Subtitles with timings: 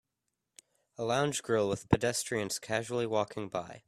[0.97, 3.79] A Lounge Grill with pedestrians casually walking by.